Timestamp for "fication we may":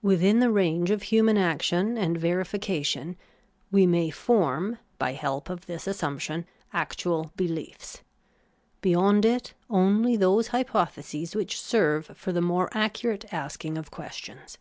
2.44-4.08